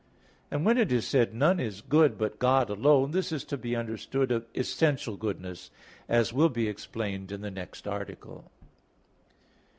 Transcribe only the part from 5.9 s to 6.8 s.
as will be